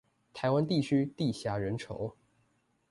[0.33, 2.15] 台灣地區地狹人稠